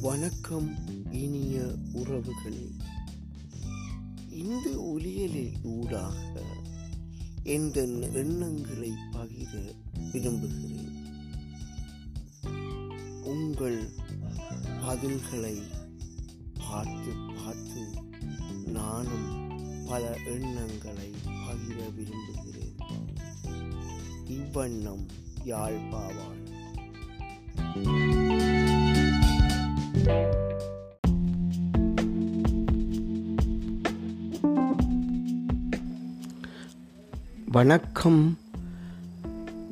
வணக்கம் 0.00 0.74
இனிய 1.12 1.60
உறவுகளே. 1.92 2.70
இந்த 4.30 4.70
ஒலியலில் 4.70 5.52
ஊடாக 5.62 6.42
எந்த 7.42 7.84
எண்ணங்களை 8.12 8.92
பகிர 9.12 9.74
விரும்புகிறேன்? 10.12 11.06
உங்கள் 13.24 13.90
பதில்களை 14.80 15.56
பார்த்து 16.68 17.12
பார்த்து 17.36 17.86
நானும் 18.66 19.48
பல 19.86 20.16
எண்ணங்களை 20.26 21.10
பகிர 21.24 21.76
விரும்புகிறேன். 21.94 22.76
இவ்வண்ணம் 24.28 25.06
யாழ்ப்பாவான். 25.44 26.36
வணக்கம். 37.52 38.38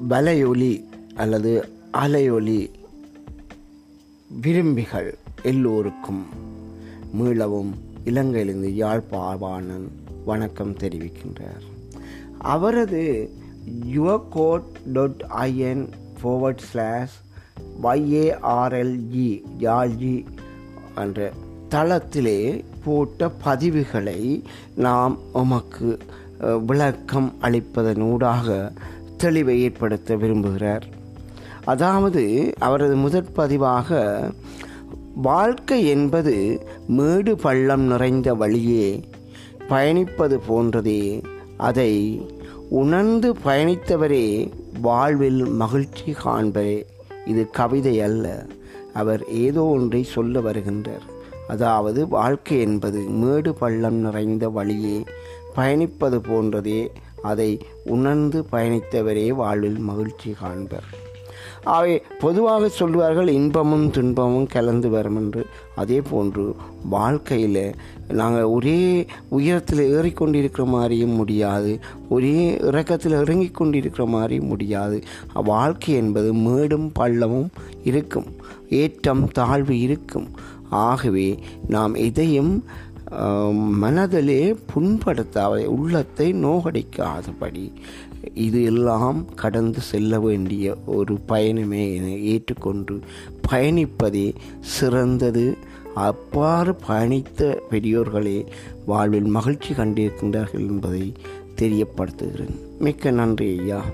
வலையொலி 0.09 0.85
அல்லது 1.15 1.69
அலையொலி 1.93 2.71
விரும்பிகள் 4.41 5.19
எல்லோருக்கும் 5.43 6.27
மீளவும் 7.19 7.73
இலங்கையிலிருந்து 8.05 8.69
யாழ்ப்பாணன் 8.69 9.91
வணக்கம் 10.25 10.75
தெரிவிக்கின்றார். 10.75 11.63
அவரது 12.39 13.31
YourQuote 13.85 14.65
dot 14.87 15.27
I N 15.29 15.89
forward 16.23 16.59
slash 16.59 17.25
Y A R L E 17.83 19.31
யாழ்ஜி 19.61 20.25
என்ற 20.95 21.33
தளத்திலே 21.69 22.65
போட்ட 22.85 23.31
பதிவுகளை 23.45 24.43
நாம் 24.75 25.19
உமக்கு 25.33 25.99
விளக்கம் 26.67 27.35
அளிப்பதனூடாக 27.41 28.73
தெளிவை 29.23 29.59
ஏற்படுத்த 29.59 30.17
விரும்புகிறார். 30.17 30.83
அதாவது 31.65 32.53
அவரது 32.59 32.97
முதற் 32.97 33.33
பதிவாக 33.37 34.01
வாழ்க்கை 35.15 35.87
என்பது 35.87 36.35
மேடு 36.87 37.37
பள்ளம் 37.37 37.83
நிறைந்த 37.83 38.35
வழியே 38.35 39.05
பயணிப்பது 39.69 40.39
போன்றதே 40.49 41.23
அதை 41.57 41.93
உணர்ந்து 42.69 43.33
பயணித்தவரே 43.45 44.51
வாழ்வில் 44.81 45.45
மகிழ்ச்சி 45.45 46.13
காண்பரே. 46.25 46.77
இது 47.27 47.51
கவிதை 47.51 48.01
அல்ல. 48.01 48.47
அவர் 48.93 49.23
ஏதோ 49.29 49.65
ஒன்றை 49.65 50.03
சொல்ல 50.03 50.41
வருகின்றார். 50.41 51.07
அதாவது 51.49 52.09
வாழ்க்கை 52.09 52.61
என்பது 52.61 53.01
மேடு 53.01 53.55
பள்ளம் 53.55 53.95
நிறைந்த 53.95 54.49
வழியே 54.49 55.05
பயணிப்பது 55.57 56.19
போன்றதே 56.29 56.91
அதை 57.23 57.51
உணர்ந்து 57.85 58.47
பயணித்தவரே 58.53 59.29
வாழ்வில் 59.29 59.79
மகிழ்ச்சி 59.79 60.31
காண்பர். 60.31 60.89
அவை 61.75 61.93
பொதுவாக 62.19 62.69
சொல்வார்கள் 62.69 63.31
இன்பமும் 63.39 63.87
துன்பமும் 63.91 64.47
கலந்து 64.47 64.89
வரும் 64.89 65.17
என்று 65.17 65.43
அதே 65.75 65.99
போன்று 66.11 66.45
வாழ்க்கையில் 66.95 67.63
நாங்கள் 68.09 68.49
ஒரே 68.57 68.81
உயரத்தில் 69.29 69.83
ஏறிக்கொண்டிருக்கிற 69.97 70.65
மாதிரியும் 70.67 71.17
முடியாது 71.21 71.73
ஒரே 72.09 72.39
இறக்கத்தில் 72.61 73.19
இறங்கி 73.23 73.49
கொண்டிருக்கிற 73.51 74.07
மாதிரியும் 74.07 74.51
முடியாது. 74.53 74.99
வாழ்க்கை 75.53 75.95
என்பது 75.95 76.31
மேடும் 76.47 76.89
பள்ளமும் 76.99 77.51
இருக்கும் 77.85 78.29
ஏற்றம் 78.83 79.25
தாழ்வு 79.39 79.77
இருக்கும். 79.81 80.29
ஆகவே 80.89 81.29
நாம் 81.69 81.95
எதையும் 82.09 82.53
மனதிலே 83.83 84.41
புண்படுத்தாத 84.71 85.65
உள்ளத்தை 85.75 86.27
நோகடிக்காதபடி 86.45 87.67
இது 88.37 88.63
எல்லாம் 88.63 89.35
கடந்து 89.35 89.81
செல்ல 89.81 90.21
வேண்டிய 90.21 90.77
ஒரு 90.87 91.19
பயணமே 91.29 91.95
என 91.95 92.09
ஏற்றுக்கொண்டு 92.09 93.01
பயணிப்பதே 93.51 94.35
சிறந்தது. 94.61 95.57
அவ்வாறு 95.95 96.77
பயணித்த 96.89 97.59
பெரியோர்களே 97.71 98.47
வாழ்வில் 98.87 99.25
மகிழ்ச்சி 99.25 99.75
கண்டிருக்கின்றார்கள் 99.75 100.69
என்பதை 100.69 101.13
தெரியப்படுத்துகிறேன். 101.61 102.55
மிக்க 102.79 103.11
நன்றி 103.11 103.59
ஐயா. 103.59 103.85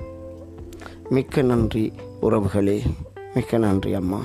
மிக்க 1.11 1.43
நன்றி 1.43 1.93
உறவுகளே. 2.23 2.81
மிக்க 3.35 3.59
நன்றி 3.59 3.95
அம்மா. 3.95 4.21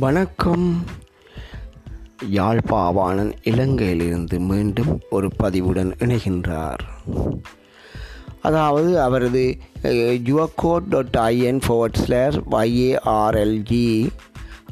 வணக்கம். 0.00 0.84
யாழ்ப்பாவாணன் 2.32 3.30
இலங்கையிலிருந்து 3.50 4.36
மீண்டும் 4.38 5.00
ஒரு 5.10 5.28
பதிவுடன் 5.42 5.90
இணைகின்றார். 6.04 6.82
அதாவது 8.42 9.00
அவரது 9.00 9.56
YourQuote 10.30 10.88
dot 10.88 11.16
I N 11.20 11.60
forward 11.66 11.98
slash 12.02 12.36
Y A R L G 12.50 13.88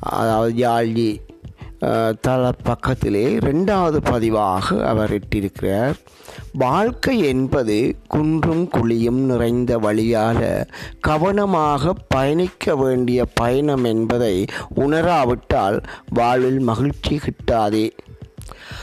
அதாவது 0.01 0.53
யாழ்ஜி 0.67 1.11
தள 2.21 2.53
பக்கத்திலே 2.63 3.27
ரெண்டாவது 3.49 4.01
பதிவாக 4.11 4.85
அவர் 4.93 5.15
இட்டிருக்கிறார். 5.19 5.97
வாழ்க்கை 6.59 7.19
என்பது 7.19 7.97
குன்றும் 8.09 8.69
குழியும் 8.69 9.23
நிறைந்த 9.31 9.79
வழியால 9.79 10.41
கவனமாக 11.01 11.93
பயணிக்க 12.09 12.77
வேண்டிய 12.77 13.27
பயணம் 13.35 13.85
என்பதை 13.85 14.45
உணராவிட்டால் 14.75 15.83
வாழ்வில் 16.09 16.59
மகிழ்ச்சி 16.59 17.19
கிட்டாதே. 17.19 17.91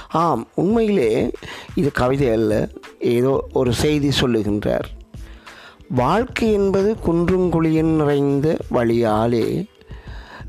ஆம் 0.09 0.47
உண்மையிலே 0.55 1.31
இது 1.75 1.91
கவிதை 1.91 2.29
அல்ல 2.29 2.69
ஏதோ 2.99 3.47
ஒரு 3.53 3.73
செய்தி 3.73 4.09
சொல்லுகின்றார். 4.21 4.89
வாழ்க்கை 5.89 6.51
என்பது 6.51 6.95
குன்றும் 6.99 7.49
குழியும் 7.49 7.95
நிறைந்த 7.95 8.57
வழியாலே 8.71 9.65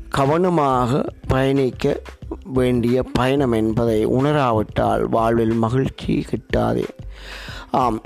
கவனமாக 0.09 1.03
பயணிக்க 1.27 2.01
வேண்டிய 2.43 3.03
பயணம் 3.03 3.51
என்பதை 3.51 4.05
உணராவிட்டால் 4.05 5.09
வாழ்வில் 5.09 5.53
மகிழ்ச்சி 5.53 6.25
கிட்டாதே. 6.29 6.85
ஆம். 7.75 7.99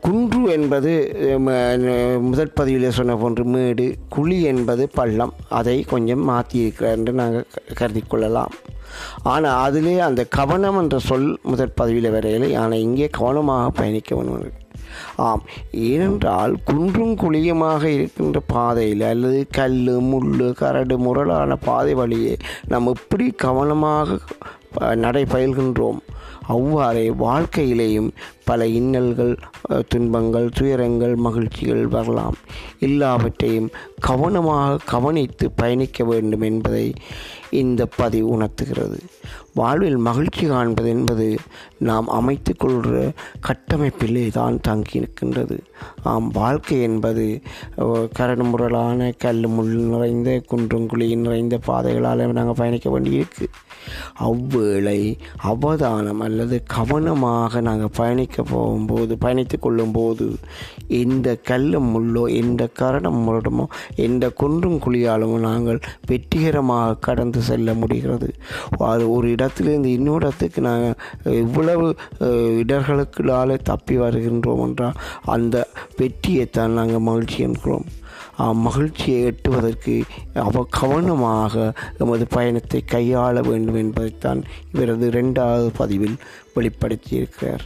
குன்று 0.00 0.50
என்பது 0.50 0.92
ம, 1.38 1.48
முதற் 2.20 2.54
பதிவில் 2.54 2.90
சொன்ன 2.90 3.16
போன்று 3.16 3.44
மேடு 3.44 3.86
குழி 4.08 4.42
என்பது 4.42 4.88
பள்ளம். 4.88 5.32
அதை 5.48 5.76
கொஞ்சம் 5.82 6.24
மாற்றியிருக்கிறார் 6.28 6.96
என்று 6.96 7.12
நாங்கள் 7.12 7.46
கருதி 7.74 8.02
கொள்ளலாம். 8.08 8.52
ஆனால் 9.22 9.62
அதிலே 9.62 9.98
அந்த 9.98 10.24
கவனம் 10.24 10.80
என்ற 10.80 10.98
சொல் 10.98 11.38
முதற் 11.42 11.74
பதிவில் 11.74 12.12
வரையிலே. 12.12 12.56
ஆனால் 12.56 12.78
இங்கே 12.78 13.08
கவனமாக 13.10 13.70
பயணிக்க 13.70 14.14
வேண்டும் 14.16 14.60
ஆம். 15.16 15.42
ஏனென்றால் 15.90 16.56
குன்றும் 16.64 17.14
குழியுமாக 17.14 17.84
இருக்கின்ற 17.84 18.40
பாதையில் 18.46 19.00
அல்லது 19.02 19.46
கல் 19.50 19.80
முள் 20.10 20.52
கரடு 20.52 20.96
முரளான 20.98 21.56
பாதை 21.64 21.94
வழியே 21.94 22.36
நாம் 22.68 22.86
எப்படி 22.86 23.30
கவனமாக 23.36 24.18
ப- 24.72 24.94
நடை 24.94 25.22
பயில்கின்றோம் 25.22 25.98
அவ்வாறே 26.46 27.10
வாழ்க்கையிலேயும் 27.20 28.10
பல 28.48 28.66
இன்னல்கள் 28.78 29.34
துன்பங்கள் 29.92 30.48
துயரங்கள் 30.58 31.14
மகிழ்ச்சிகள் 31.26 31.84
வரலாம். 31.96 32.36
எல்லாவற்றையும் 32.88 33.68
கவனமாக 34.08 34.80
கவனித்து 34.92 35.46
பயணிக்க 35.60 36.04
வேண்டும் 36.10 36.44
என்பதை 36.50 36.86
இந்த 37.60 37.82
பதிவு 38.00 38.26
உணர்த்துகிறது. 38.34 38.98
வாழ்வில் 39.58 39.98
மகிழ்ச்சி 40.06 40.44
காண்பது 40.50 40.88
என்பது 40.88 41.26
நாம் 41.88 42.06
அமைத்து 42.18 42.52
கொள்கிற 42.56 42.96
கட்டமைப்பிலே 43.48 44.24
தான் 44.36 44.56
தங்கி 44.68 44.94
இருக்கின்றது 45.00 45.56
ஆம் 46.12 46.28
வாழ்க்கை 46.38 46.76
என்பது 46.88 47.26
கரடுமுரலான 48.18 49.00
கரடு 49.00 49.20
கல் 49.24 49.46
முள் 49.54 49.74
நிறைந்த 49.92 50.30
குன்றும் 50.50 50.88
குழியும் 50.92 51.26
நிறைந்த 51.26 51.56
பாதைகளால் 51.66 52.22
நாங்கள் 52.38 52.58
பயணிக்க 52.60 52.88
வேண்டியிருக்கு. 52.94 53.46
அவ்வேளை 54.26 54.98
அவதானம் 55.50 56.22
அல்லது 56.26 56.56
கவனமாக 56.76 57.60
நாங்கள் 57.68 57.96
பயணிக்க 58.00 58.31
போகும்போது 58.40 59.12
பயணித்து 59.20 59.56
கொள்ளும்போது 59.60 60.26
எந்த 61.00 61.36
கல்லும் 61.50 61.88
முள்ளோ 61.94 62.22
எந்த 62.40 62.62
கரடம் 62.80 63.20
முரடமோ 63.26 63.66
எந்த 64.06 64.24
குன்றும் 64.40 64.78
குழியாலும் 64.84 65.36
நாங்கள் 65.38 65.80
வெற்றிகரமாக 66.06 66.98
கடந்து 67.08 67.42
செல்ல 67.42 67.74
முடிகிறது. 67.74 68.28
அது 68.78 69.04
ஒரு 69.12 69.30
இடத்திலிருந்து 69.30 69.90
இன்னொரு 69.92 70.26
இடத்துக்கு 70.26 70.60
நாங்கள் 70.60 70.98
இவ்வளவு 71.44 71.88
இடர்களுக்குள்ளாலே 72.62 73.58
தப்பி 73.62 73.96
வருகின்றோம் 73.98 74.62
என்றால் 74.66 75.00
அந்த 75.36 75.66
வெற்றியைத்தான் 76.00 76.78
நாங்கள் 76.80 77.06
மகிழ்ச்சி 77.08 77.40
என்கிறோம். 77.48 77.86
மகிழ்ச்சியை 78.66 79.18
எட்டுவதற்கு 79.30 79.94
அவ 80.44 80.62
கவனமாக 80.78 81.72
எமது 81.98 82.24
பயணத்தை 82.26 82.80
கையாள 82.92 83.34
வேண்டும் 83.48 83.74
என்பதைத்தான் 83.74 84.40
இவரது 84.72 85.06
இரண்டாவது 85.06 85.68
பதிவில் 85.80 86.16
வெளிப்படுத்தியிருக்கிறார். 86.54 87.64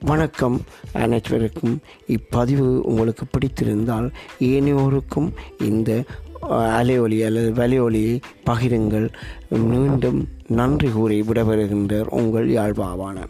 வணக்கம் 0.00 0.60
அனைவருக்கும். 0.92 1.80
இப்பதிவு 2.06 2.78
உங்களுக்கு 2.80 3.26
பிடித்திருந்தால் 3.30 4.12
ஏனையோருக்கும் 4.40 5.32
இந்த 5.58 6.04
அலை 6.40 6.98
அலையொலி 6.98 7.22
அல்லது 7.22 7.52
வலையொலியை 7.52 8.20
பகிருங்கள். 8.46 9.12
மீண்டும் 9.50 10.28
நன்றி 10.48 10.88
கூறி 10.88 11.20
விடைபெறுகின்றார் 11.20 12.06
உங்கள் 12.06 12.48
யாழ்ப்பாவான 12.48 13.26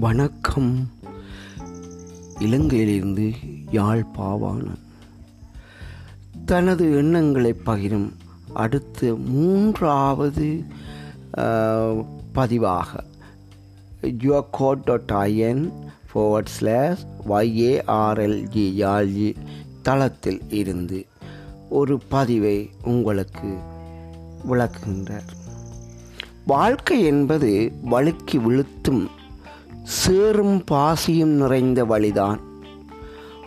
வணக்கம். 0.00 0.90
இலங்கையிலிருந்து 2.38 3.32
யாழ் 3.70 4.04
தனது 6.50 6.96
எண்ணங்களை 6.96 7.54
பகிரும் 7.66 8.12
அடுத்த 8.52 9.14
மூன்றாவது 9.24 10.64
பதிவாக. 11.36 12.04
பதிவாக 12.34 12.84
YourQuote 14.02 14.80
dot 14.84 15.12
I N 15.14 15.72
forward 16.14 16.44
slash 16.44 17.06
Y A R L G 17.28 18.72
யாழ்ஜி 18.82 19.34
தளத்தில் 19.82 20.40
இருந்து 20.48 21.06
ஒரு 21.68 22.00
பதிவை 22.08 22.70
உங்களுக்கு 22.84 23.56
விளக்குகின்றார். 24.50 25.28
வாழ்க்கை 26.46 27.04
என்பது 27.04 27.72
வழுக்கி 27.82 28.38
விழுத்தும் 28.38 29.06
சேறும் 29.82 30.64
பாசியும் 30.64 31.36
நிறைந்த 31.36 31.84
வழிதான். 31.84 32.40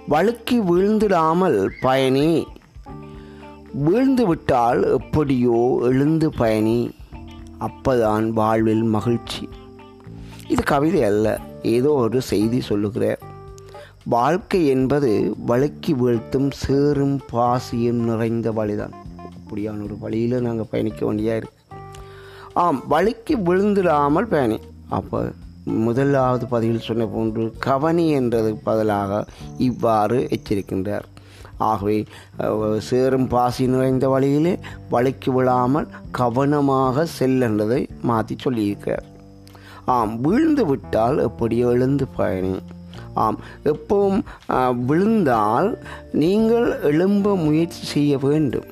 வழுக்கி 0.08 0.60
வீழ்ந்திடாமல் 0.60 1.70
பயணி 1.82 2.48
வீழ்ந்து 3.74 4.28
விட்டால் 4.28 4.92
எப்படியோ 4.92 5.80
எழுந்து 5.82 6.30
பயணி 6.30 6.92
அப்பதான் 7.60 8.30
வாழ்வில் 8.30 8.84
மகிழ்ச்சி. 8.84 9.50
இது 10.48 10.64
கவிதை 10.64 11.04
அல்ல 11.04 11.40
ஏதோ 11.62 11.92
ஒரு 11.92 12.22
செய்தி 12.22 12.62
சொல்லுகிறார். 12.62 13.20
வாழ்க்கை 14.04 14.68
என்பது 14.68 15.36
வழுக்கி 15.46 15.94
வீழ்த்தும் 15.94 16.52
சேறும் 16.52 17.20
பாசியும் 17.32 18.02
நிறைந்த 18.04 18.52
வழிதான். 18.52 18.94
அப்படியான 19.20 19.84
ஒரு 19.84 19.98
வழியில் 20.00 20.42
நாங்கள் 20.42 20.70
பயணிக்க 20.70 21.14
வேண்டியா 21.14 21.36
இருக்கு. 21.36 21.62
ஆம் 22.54 22.84
வழுக்கி 22.88 23.36
விழுந்துடாமல் 23.36 24.26
பயணி. 24.26 24.60
அப்போ 24.90 25.32
முதலாவது 25.64 26.48
பதிவில் 26.48 26.80
சொன்ன 26.80 27.06
போன்று 27.06 27.54
கவனி 27.60 28.20
என்றதுக்கு 28.20 28.60
பதிலாக 28.64 29.26
இவ்வாறு 29.58 30.28
எச்சரிக்கின்றார். 30.30 31.04
ஆகவே 31.58 31.98
அஹ், 32.40 32.80
சேரும் 32.80 33.28
பாசி 33.28 33.68
நிறைந்த 33.68 34.10
வழியிலே 34.10 34.54
வழுக்கி 34.90 35.32
விழாமல் 35.32 35.88
கவனமாக 36.12 37.08
செல்லன்றதை 37.20 37.82
மாற்றி 38.02 38.36
சொல்லியிருக்கிறார். 38.44 39.08
ஆம் 39.86 40.22
விழுந்து 40.22 40.66
விட்டால் 40.66 41.18
எப்படியோ 41.20 41.68
எழுந்து 41.70 42.08
பயணி. 42.16 42.56
ஆம் 43.16 43.40
எப்பவும் 43.64 44.22
அஹ், 44.50 44.76
விழுந்தால் 44.86 45.70
நீங்கள் 46.14 46.80
எழும்ப 46.82 47.36
முயற்சி 47.38 47.86
செய்ய 47.86 48.18
வேண்டும். 48.18 48.70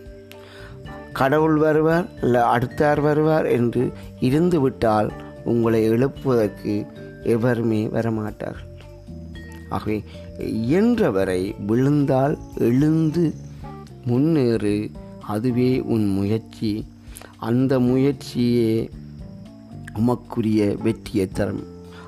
கடவுள் 1.14 1.58
வருவார் 1.58 2.08
இல்லை 2.22 2.42
அடுத்தார் 2.42 3.02
வருவார் 3.02 3.46
என்று 3.50 3.84
இருந்து 4.20 4.60
விட்டால் 4.62 5.10
உங்களை 5.44 5.90
எழுப்புவதற்கு 5.90 6.74
எவருமே 7.24 7.88
வரமாட்டார்கள். 7.88 8.68
ஆகவே 9.72 10.04
இயன்றவரை 10.40 11.56
விழுந்தால் 11.66 12.38
எழுந்து 12.58 13.34
முன்னேறு 14.06 14.92
அதுவே 15.28 15.80
உன் 15.80 16.08
முயற்சி. 16.08 16.86
அந்த 17.38 17.80
முயற்சியே 17.80 18.90
உமக்குரிய 19.94 20.78
வெற்றியை 20.84 21.28
தரும். 21.28 21.64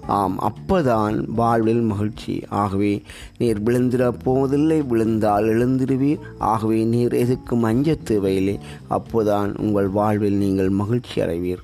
ஆம் 0.08 0.38
அப்பதான் 0.40 1.26
வாழ்வில் 1.28 1.82
மகிழ்ச்சி. 1.82 2.42
ஆகவே 2.50 3.02
நீர் 3.38 3.62
விழுந்திட 3.64 4.12
போவதில்லை 4.12 4.82
விழுந்தால் 4.82 5.46
எழுந்திருவீர் 5.46 6.20
ஆகவே 6.38 6.84
நீர் 6.84 7.14
எதுக்கும் 7.14 7.62
அஞ்ச 7.62 7.96
தேவையில்லை 7.96 8.60
அப்போதான் 8.90 9.60
உங்கள் 9.60 9.88
வாழ்வில் 9.88 10.34
நீங்கள் 10.34 10.70
மகிழ்ச்சி 10.70 11.22
அடைவீர். 11.22 11.64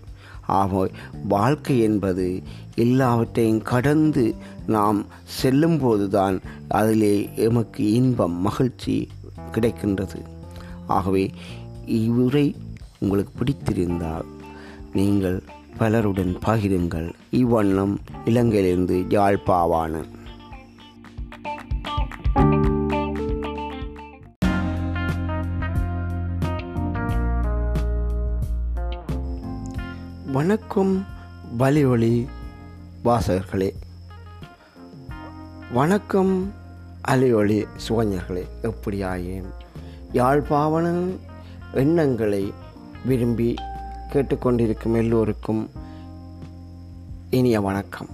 ஆக 0.50 0.90
வாழ்க்கை 1.28 1.80
என்பது 1.80 2.42
எல்லாவற்றையும் 2.76 3.62
கடந்து 3.62 4.36
நாம் 4.68 5.06
செல்லும்போதுதான் 5.42 6.42
அதிலே 6.68 7.30
எமக்கு 7.36 7.92
இன்பம் 7.92 8.42
மகிழ்ச்சி 8.42 9.08
கிடைக்கின்றது. 9.52 10.22
ஆகவே 10.88 11.32
இவ்வுரை 11.86 12.56
உங்களுக்கு 13.00 13.34
பிடித்திருந்தால் 13.38 14.28
நீங்கள் 14.94 15.44
பலருடன் 15.78 16.38
பகிருங்கள். 16.46 17.14
இவ்வண்ணம் 17.32 17.96
இலங்கையிலிருந்து 18.26 18.98
யாழ்ப்பாவான 19.10 20.04
வணக்கம். 30.50 31.06
வலிவொலி 31.60 32.28
வாசகர்களே. 33.06 33.72
வணக்கம் 35.74 36.54
அலையொலி 37.08 37.66
சுவஞர்களே 37.88 38.48
எப்படியாயேன் 38.62 39.46
யாழ்ப்பாவனன் 40.14 41.18
எண்ணங்களை 41.74 42.54
விரும்பி 43.06 43.56
கேட்டுக்கொண்டிருக்கும் 44.14 44.96
எல்லோருக்கும் 44.96 45.70
இனிய 47.30 47.62
வணக்கம். 47.62 48.08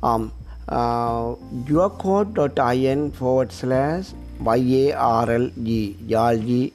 ஆம் 0.00 0.30
YourQuote 1.68 2.32
dot 2.32 2.60
I N 2.62 3.12
forward 3.20 3.48
slash 3.48 4.14
Y A R L E 4.46 5.96
யாழ்இ 6.08 6.72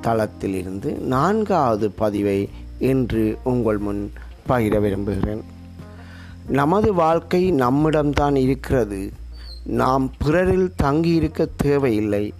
தளத்திலிருந்து 0.00 0.98
நான்காவது 0.98 1.90
பதிவை 1.90 2.64
இன்று 2.78 3.38
உங்கள் 3.44 3.78
முன் 3.78 4.12
பகிர 4.48 4.80
விரும்புகிறேன். 4.80 5.44
நமது 6.48 6.94
வாழ்க்கை 6.94 7.52
நம்மிடம்தான் 7.52 8.36
இருக்கிறது. 8.36 9.12
நாம் 9.64 10.12
பிறரில் 10.18 10.72
தங்கியிருக்க 10.76 11.48
தேவையில்லை. 11.56 12.34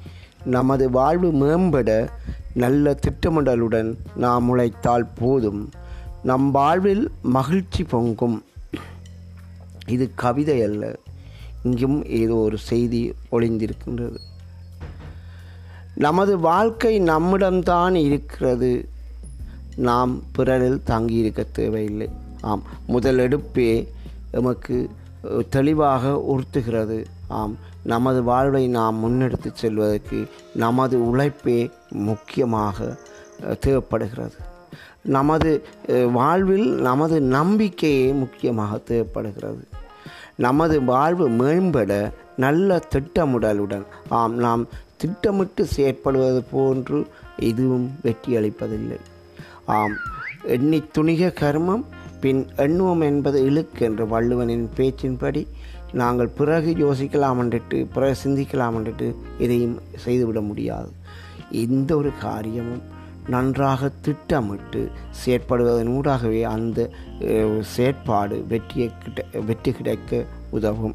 நமது 0.44 0.90
வாழ்வு 0.90 1.32
மேம்பட 1.32 2.08
நல்ல 2.54 2.98
திட்டமிடலுடன் 3.06 3.96
நாம் 4.16 4.48
உழைத்தால் 4.48 5.08
போதும். 5.18 5.70
நம் 6.22 6.50
வாழ்வில் 6.50 7.10
மகிழ்ச்சி 7.22 7.84
பொங்கும். 7.84 8.44
இது 9.86 10.10
கவிதை 10.14 10.62
அல்ல. 10.62 10.96
இங்கும் 11.62 12.04
ஏதோ 12.04 12.34
ஒரு 12.34 12.58
செய்தி 12.58 13.14
ஒளிந்திருக்கின்றது. 13.32 14.16
நமது 15.94 16.38
வாழ்க்கை 16.38 17.00
நம்மிடம்தான் 17.00 17.94
இருக்கிறது. 17.94 18.88
நாம் 19.76 20.22
பிறரில் 20.32 20.82
தங்கியிருக்க 20.84 21.42
தேவையில்லை. 21.42 22.08
ஆம். 22.40 22.62
முதலெடுப்பே 22.88 23.88
எமக்கு 24.30 24.90
தெளிவாக 25.50 26.24
உறுத்துகிறது. 26.28 27.04
ஆம். 27.28 27.56
நமது 27.82 28.22
வாழ்வை 28.22 28.68
நாம் 28.68 29.04
முன்னெடுத்து 29.04 29.52
செல்வதற்கு 29.54 30.28
நமது 30.54 31.08
உழைப்பே 31.08 31.70
முக்கியமாக 31.90 32.96
தேவைப்படுகிறது. 33.60 34.34
நமது 35.02 35.64
வாழ்வில் 36.12 36.74
நமது 36.74 37.20
நம்பிக்கையே 37.20 38.12
முக்கியமாக 38.12 38.78
தேவைப்படுகிறது. 38.78 39.68
நமது 40.34 40.82
வாழ்வு 40.82 41.28
மேம்பட 41.28 42.10
நல்ல 42.36 42.82
திட்டமிடலுடன் 42.94 43.84
ஆம் 44.08 44.34
நாம் 44.34 44.66
திட்டமிட்டு 44.96 45.66
செயற்படுவது 45.76 46.42
போன்று 46.50 47.06
இதுவும் 47.38 47.90
வெற்றியளிப்பதில்லை. 48.02 48.98
ஆம். 49.66 49.96
எண்ணி 50.44 50.82
துணிக 50.98 51.32
கர்மம் 51.40 51.84
பின் 52.20 52.46
எண்ணுவோம் 52.56 53.02
என்பது 53.02 53.44
இழுக்கு 53.44 53.84
என்ற 53.84 54.04
வள்ளுவனின் 54.04 54.68
பேச்சின்படி 54.76 55.46
நாங்கள் 55.92 56.28
பிறகு 56.28 56.72
யோசிக்கலாம் 56.72 57.40
என்றிட்டு 57.42 57.86
பிறகு 57.94 58.16
சிந்திக்கலாம் 58.24 58.76
என்றிட்டு 58.78 59.14
இதையும் 59.38 59.80
செய்துவிட 59.96 60.40
முடியாது. 60.40 60.90
எந்த 61.50 61.96
ஒரு 61.96 62.12
காரியமும் 62.20 62.82
நன்றாக 63.28 63.88
திட்டமிட்டு 64.00 64.90
செயற்படுவதன் 65.10 65.88
ஊடாகவே 65.88 66.42
அந்த 66.42 66.90
செயற்பாடு 67.60 68.44
வெற்றியை 68.48 68.92
கிட்ட 69.02 69.38
வெற்றி 69.46 69.72
கிடைக்க 69.72 70.26
உதவும். 70.50 70.94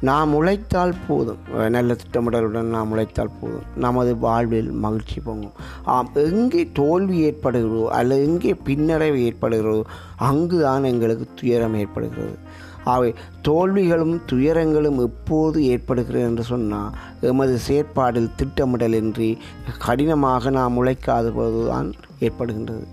நாம் 0.00 0.34
உழைத்தால் 0.34 0.94
போதும். 1.08 1.38
நல்ல 1.70 1.96
திட்டமிடலுடன் 2.00 2.74
நாம் 2.74 2.90
உழைத்தால் 2.90 3.36
போதும். 3.40 3.62
நமது 3.76 4.18
வாழ்வில் 4.18 4.70
மகிழ்ச்சி 4.70 5.20
பொங்கும். 5.20 5.56
ஆம் 5.84 6.10
எங்கே 6.14 6.70
தோல்வி 6.72 7.18
ஏற்படுகிறதோ 7.30 7.84
அல்லது 7.86 8.26
எங்கே 8.26 8.52
பின்னடைவு 8.64 9.18
ஏற்படுகிறதோ 9.28 9.82
அங்குதான் 10.16 10.84
எங்களுக்கு 10.84 11.26
துயரம் 11.34 11.74
ஏற்படுகிறது. 11.74 12.36
அவை 12.84 13.14
தோல்விகளும் 13.48 14.20
துயரங்களும் 14.32 14.98
எப்போது 15.06 15.64
ஏற்படுகிறது 15.64 16.24
என்று 16.24 16.42
சொன்னால் 16.42 16.92
எமது 17.20 17.58
செயற்பாடில் 17.68 18.30
திட்டமிடலின்றி 18.42 19.38
கடினமாக 19.78 20.50
நாம் 20.50 20.78
உழைக்காத 20.84 21.30
போதுதான் 21.30 21.92
ஏற்படுகின்றது. 22.20 22.86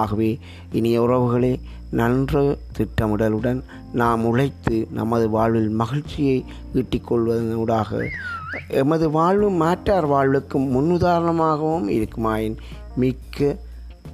ஆகவே 0.00 0.30
இனிய 0.72 1.02
உறவுகளே 1.02 1.52
நன்று 2.00 2.42
திட்டமிடலுடன் 2.76 3.60
நாம் 3.92 4.22
உழைத்து 4.24 4.76
நமது 4.90 5.26
வாழ்வில் 5.30 5.70
மகிழ்ச்சியை 5.80 6.38
ஈட்டிக் 6.74 7.08
கொள்வதனூடாக 7.08 7.90
எமது 8.80 9.06
வாழ்வு 9.10 9.48
மாற்றார் 9.62 10.06
வாழ்வுக்கும் 10.06 10.66
முன்னுதாரணமாகவும் 10.74 11.88
இருக்குமாயின் 11.88 12.56
மிக்க 12.96 13.56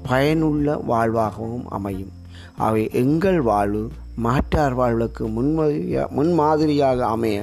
பயனுள்ள 0.08 0.76
வாழ்வாகவும் 0.88 1.66
அமையும். 1.68 2.12
அவை 2.56 2.82
எங்கள் 3.02 3.40
வாழ்வு 3.40 3.82
மாற்றார் 4.26 4.74
வாழ்வுக்கு 4.74 5.24
முன்மாதிரியா 5.28 6.04
முன்மாதிரியாக 6.18 7.06
அமைய 7.06 7.38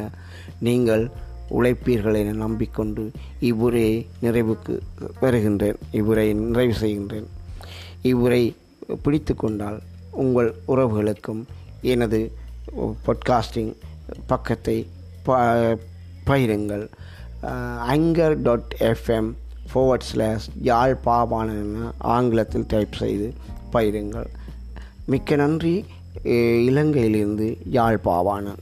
நீங்கள் 0.59 1.03
உழைப்பீர்கள் 1.49 2.17
என 2.19 2.31
நம்பிக்கொண்டு 2.43 3.03
இவ்வுரையை 3.41 3.97
நிறைவுக்கு 4.23 4.75
வருகின்றேன். 5.21 5.79
இவ்வுரையை 5.91 6.33
நிறைவு 6.45 6.75
செய்கின்றேன். 6.81 7.27
இவ்வுரை 8.05 8.55
பிடித்து 9.03 9.35
கொண்டால் 9.35 9.79
உங்கள் 10.11 10.55
உறவுகளுக்கும் 10.67 11.43
எனது 11.81 12.31
பாட்காஸ்டிங் 13.07 13.73
பக்கத்தை 14.27 14.87
ப 15.23 15.37
பகிருங்கள். 16.25 16.85
Anchor 17.93 18.41
dot 18.41 18.75
F M 18.79 19.31
forward 19.69 20.07
slash 20.09 20.49
யாழ் 20.61 20.95
பாபான 21.05 21.47
என 21.51 21.91
ஆங்கிலத்தில் 21.97 22.65
டைப் 22.67 22.93
செய்து 22.93 23.33
பயிருங்கள் 23.73 24.29
மிக்க 25.05 25.35
நன்றி. 25.35 25.85
இலங்கையிலிருந்து 26.69 27.57
யாழ் 27.69 27.99
பாவானன் 28.05 28.61